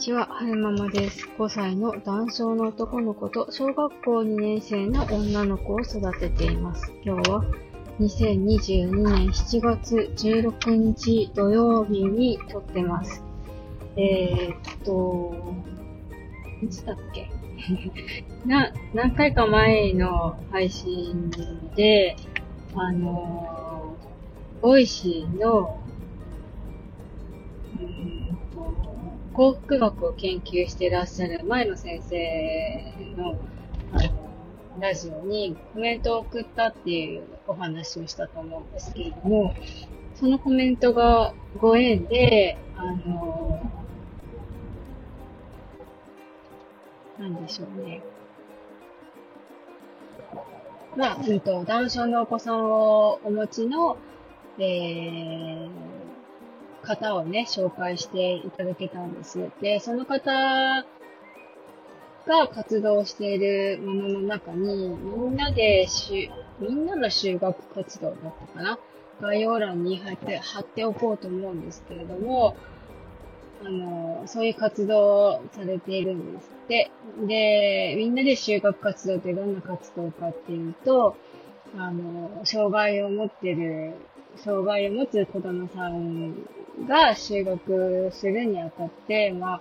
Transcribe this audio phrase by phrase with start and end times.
[0.00, 1.28] ちは、はるままです。
[1.38, 6.90] 5歳の男性の男の子と小学校2年生の女の子を育てています。
[7.04, 7.44] 今日は
[8.00, 13.22] 2022年7月16日土曜日に録ってます。
[13.96, 15.34] えー、っと、
[16.62, 17.28] いつだっけ？
[18.48, 21.30] な、何回か前の配信
[21.76, 22.16] で、
[22.74, 25.78] あのー、 Voicy の、
[29.40, 33.38] 幸福学を研究していらっしゃる前野先生の
[33.90, 34.10] あの
[34.78, 39.54] ラジオにコメントを送ったっていうお話をしたと思うんですけれども、
[40.14, 43.62] そのコメントがご縁で、あの、
[47.18, 48.02] なんでしょうね。
[50.98, 53.96] まあ、うんと、男性のお子さんをお持ちの、
[54.58, 55.89] えー、
[56.96, 59.38] 方をね、紹介していただけたんです。
[59.60, 60.84] で、その方
[62.26, 68.16] が活動しているものの中に、みんなでし、みんなの修学活動だっ
[68.54, 68.78] たかな？
[69.20, 72.56] 概要欄に貼って、貼っておこうと思うんですけれども、
[73.64, 76.90] あの、そういう活動をされているんですって。
[77.26, 81.16] で、みんなで修学活動ってどんな活動かっていうと、
[81.76, 83.92] あの、障害を持ってる、
[84.36, 86.34] 障害を持つ子供さん
[86.88, 89.60] が修学するにあたって、まあ、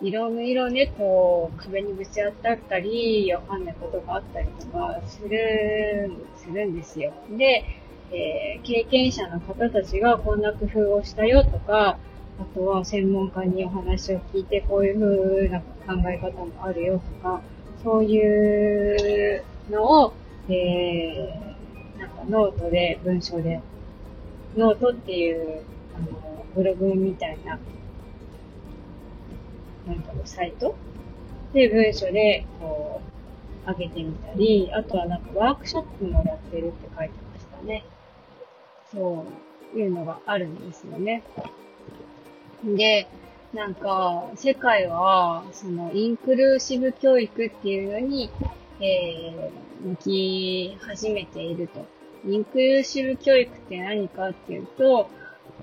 [0.00, 7.12] いろいろね、こう、壁にぶち当たったり、わかんないことがあったりとかする、するんですよ。
[7.36, 7.64] で、
[8.12, 11.98] えー経験者の方たちがこんな工夫をしたよとか、
[12.40, 17.40] あとは専門家にお話を聞いてこういう風な考え方もあるよとか、
[17.82, 20.12] そういうのを、
[20.48, 23.60] えー、なんかノートで、文章で、
[24.56, 25.62] ノートっていう、
[25.96, 26.27] あの、
[26.58, 27.56] ブログみたいな、
[29.86, 30.74] なんだろう、サイト？
[31.52, 33.00] で文章で、こ
[33.64, 37.84] う、上げてみたり、あとはなんかワークショップもやってるって書いてましたね。
[38.92, 39.24] そ
[39.74, 41.22] ういうのがあるんですよね。
[42.64, 43.06] で、
[43.54, 48.30] なんか、世界は、その、インクルーシブ教育っていうのに、
[48.80, 51.86] えー、向き始めていると。
[52.26, 55.08] インクルーシブ教育って何かっていうと、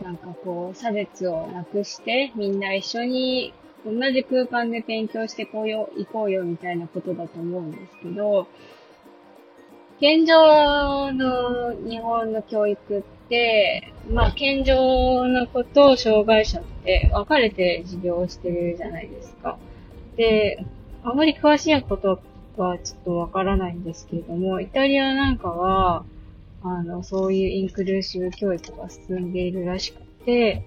[0.04, 3.54] なんかこう、差別をなくして、みんな一緒に
[3.86, 8.48] 同じ空間で勉強してこうよ、行こうよ、みたいなことだと思うんですけど、
[9.98, 19.58] 現状の日本の教育って、まあ、健常の子と障害者って分かれて授業してるじゃないですか。
[20.18, 20.66] で、
[21.04, 22.20] あまり詳しいこと
[22.58, 26.04] はちょっとわからないんですけれども、イタリアなんかは、
[26.68, 30.64] あの、そういうインクルーシブ教育が進んでいるらしくて、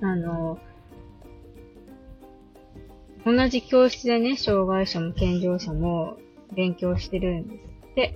[0.00, 0.60] あの、
[3.26, 6.18] 同じ教室でね、障害者も健常者も
[6.54, 8.14] 勉強してるんですって。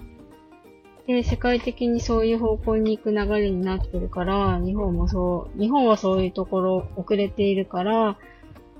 [1.09, 8.17] で、世界的にそういう方向に行く流れになってるから、日本もそう、日本はそういうところ遅れているから、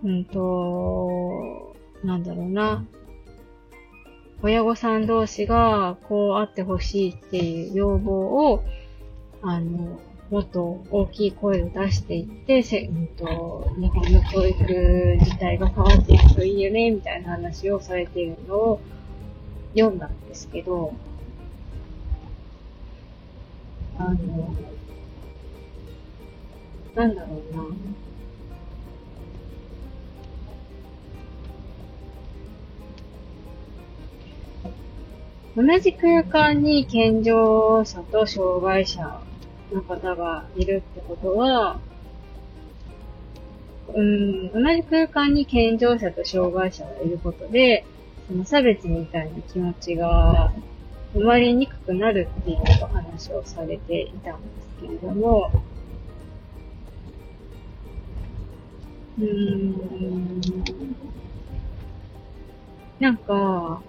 [0.05, 1.75] うんと、
[2.05, 2.85] なんだろうな。
[4.45, 8.63] 親御さん同士がこうあってほしいっていう要望を、
[9.41, 18.81] あの、もっと大きい声を出していって、せうんと、日本の教育自体が変わっていくといいよね、みたいな話をされているのを
[19.75, 20.93] 読んだんですけど、
[23.97, 24.55] あの、
[26.95, 27.65] なんだろうな。
[35.57, 39.21] 同じ空間に健常者と障害者
[39.73, 41.79] の方がいるってことは、
[43.95, 47.85] うん、同じ空間に健常者と障害者がいることで、
[48.27, 50.53] その差別みたいな気持ちが
[51.13, 55.53] 生まれにくくなるっていうお話をされていたんですけれども、
[59.19, 60.41] うーん、
[62.99, 63.83] なんか、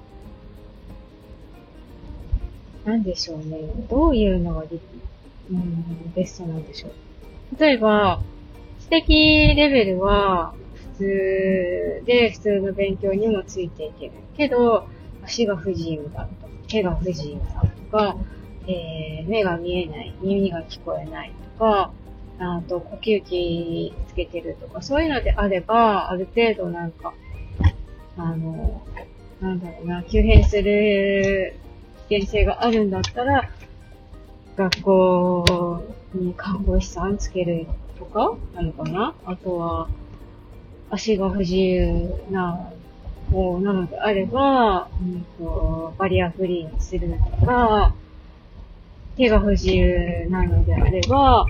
[2.86, 3.62] なんでしょうね。
[3.90, 6.92] どういうのが、うん、ベストなんでしょう。
[7.60, 8.22] 例えば、
[8.80, 10.54] 知的レベルは
[10.94, 14.12] 普通で普通の勉強にもついていける。
[14.38, 14.88] けど、
[15.24, 18.18] 足が不自由だとか、手が不自由だとか、
[18.68, 21.92] えー、目が見えない、耳が聞こえないとか、
[22.38, 27.14] あと呼吸器つけてるとか、そういうのであれば、ある程度なんか、
[28.18, 28.82] あの、
[29.42, 31.56] なんだろうな、急変する
[32.10, 33.50] 危険性があるんだったら、
[34.56, 37.68] 学校に看護師さんつける
[37.98, 39.14] とかなのかな？
[39.26, 39.90] あとは、
[40.90, 42.72] 足が不自由な
[43.32, 47.10] 子なのであれば、うんと、バリアフリーにする
[47.42, 47.96] とか、
[49.18, 51.48] 手が不自由なのであれば、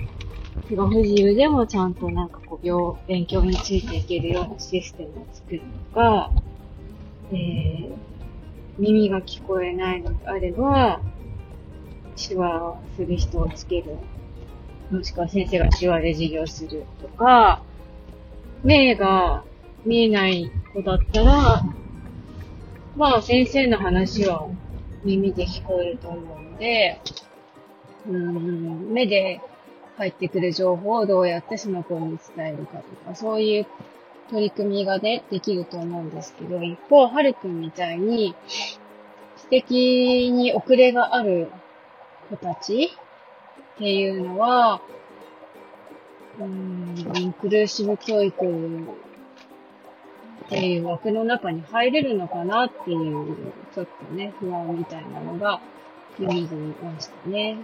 [0.68, 5.60] 手が不自由でもちゃんとなんかこう、病、勉強についていけるようなシステムを作る
[5.92, 6.30] とか、
[7.30, 7.90] えー、
[8.78, 11.00] 耳が聞こえないのであれば、
[12.16, 13.96] 手話する人をつける。
[14.90, 17.62] もしくは先生が手話で授業するとか、
[18.62, 19.44] 目が
[19.84, 21.62] 見えない子だったら、
[22.96, 24.48] まあ先生の話は
[25.04, 27.00] 耳で聞こえると思うので、
[28.08, 29.40] うん、目で
[29.96, 33.66] 入ってくる情報をどうやってその子に伝えるかとか、そういう
[34.30, 38.34] 取り組みがね、できると思うんですけど、一方、はるくんみたいに、
[39.50, 41.48] 指摘に遅れがある
[42.30, 42.92] 子たち
[43.76, 44.80] っていうのは、
[46.38, 48.46] うん、インクルーシブ教育
[50.46, 53.36] っていう枠の中に入れるのかなっていう、
[53.74, 55.60] ちょっとね、不安みたいなのが、
[56.18, 57.58] 見えましたね。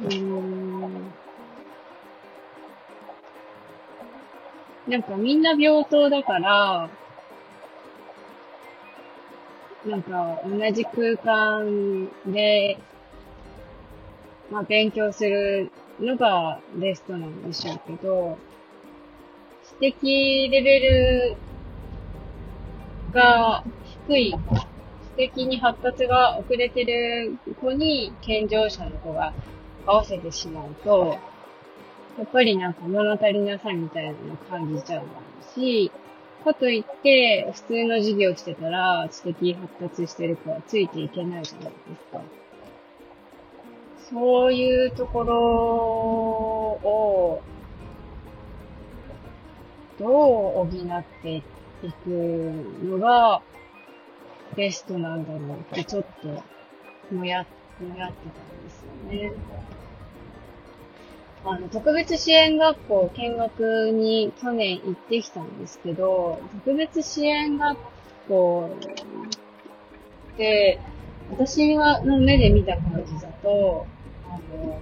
[0.00, 1.12] うん。
[4.86, 6.90] なんかみんな平等だから、
[9.86, 12.78] なんか同じ空間で、
[14.50, 15.70] まあ勉強する
[16.00, 18.38] のがベストなんでしょうけど、
[19.64, 21.36] 知的レベル
[23.12, 23.64] が
[24.08, 24.36] 低い、知
[25.16, 29.32] 的に発達が遅れてる子に健常者の子が
[29.86, 31.18] 合わせてしまうと、
[32.18, 35.04] やっぱりなんか物足りなさみたいなのを感じちゃう
[35.54, 35.90] し、
[36.42, 42.20] かといって、普通の授業してたら、知的発達してる子はついていけないじゃないですか。
[44.10, 45.36] そういうところ
[46.82, 47.42] を、
[49.98, 51.42] どう補ってい
[51.92, 52.08] く
[52.84, 53.42] のが、
[54.56, 57.46] ベストなんだろうってちょっと、もや、
[57.80, 59.32] もやってたんですよね。
[61.44, 67.78] あの、特別支援学校見学に去年行ってきたんですけど、特別支援学
[68.28, 68.70] 校
[70.34, 70.78] って、
[71.30, 73.86] 私の目で見た感じだと、
[74.28, 74.80] あの、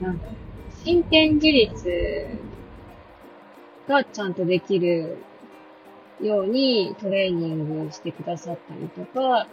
[0.00, 0.34] なんだろう、
[0.84, 2.26] 真剣自立
[3.88, 5.16] がちゃんとできる
[6.20, 9.48] ようにトレーニングしてくださったりとか、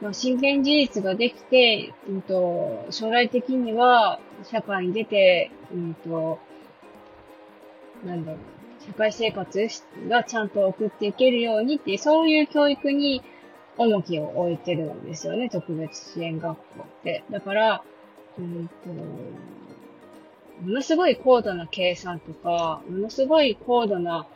[0.00, 6.38] まあ、真剣事実ができて、うんと、将来的には社会に出て、うんと、
[8.04, 8.40] なんだろう、
[8.86, 9.68] 社会生活
[10.08, 13.22] がちゃんと送っていけるようにって、そういう教育に
[13.78, 17.24] 重きを置いてるんですよね、特別支援学校って。
[17.30, 17.82] だから、
[18.38, 18.74] うんと、
[20.62, 24.26] ものすごい高度な計算とか、ものすごい高度な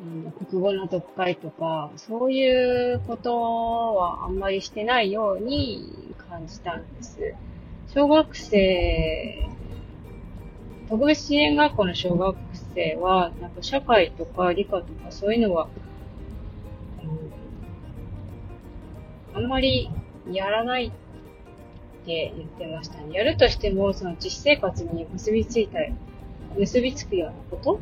[0.00, 7.34] うん、国語の読解とか、そういうことはあんまりしてないように感じたんです。
[7.88, 9.48] 小学生、
[10.88, 12.36] 特別支援学校の小学
[12.74, 15.68] 生は、なんか社会とか理科とかそういうのは、
[19.34, 19.90] うん、あんまり
[20.30, 20.90] やらないっ
[22.04, 23.12] て言ってましたね。
[23.12, 25.78] やるとしても、その実生活に結びついた、
[26.56, 27.80] 結びつくようなこと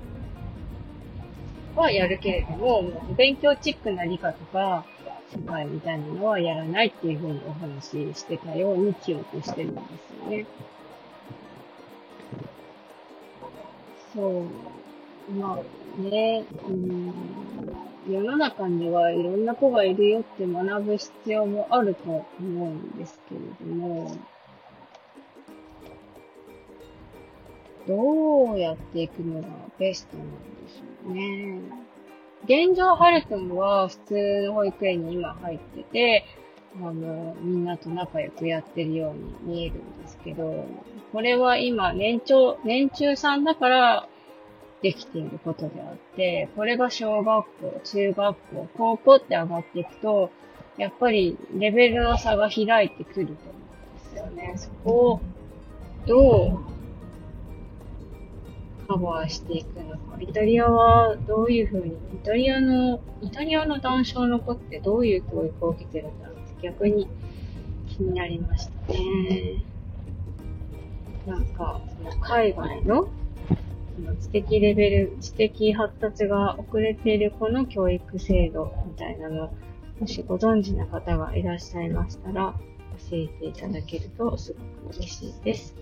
[1.74, 2.82] はやるけれども、
[3.16, 4.84] 勉強チックな理科とか、
[5.32, 10.46] 社会みたいなのはやらないっていうふうにお話ししてたように記憶してるんですよね。
[14.14, 14.44] そう。
[15.32, 24.14] まあね、うん、世の中にはいろんな子がいるよって学ぶ必要もあると思うんですけれども、
[27.86, 29.48] どうやっていくのが
[29.78, 30.36] ベストなんで
[30.72, 31.60] しょうね。
[32.44, 36.24] 現状、はるくんは普通の保育園に今入ってて、
[36.76, 40.64] あの、みんなと仲良くやってるように見えるんですけど、
[41.12, 44.08] これは今年長、年中さんだから
[44.82, 50.30] できていることであって、これが小学校、中学校、高校って上がっていくと、
[50.78, 54.54] やっぱりレベルの差が開いてくると思うんですよね。
[54.56, 55.20] そこを
[56.06, 56.71] どう
[58.92, 60.20] カバーしていくのか。
[60.20, 67.08] イタリアはどういうふうに、イタリアの、イタリアの男性の子ってどういう教育を受けてるんだろうって逆に
[67.88, 69.64] 気になりましたね。
[71.26, 71.80] なんか、
[72.20, 73.08] 海外の
[74.20, 79.54] 知的レベル、知的発達が遅れている子の教育制度みたいなの、
[80.00, 82.54] もしご存知の方がいらっしゃいましたら、
[83.10, 85.74] 教えていただけるとすごく嬉しいです。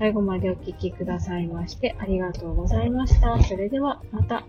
[0.00, 3.38] 最後までお聴きくださいましてありがとうございました。
[3.42, 4.46] それではまた。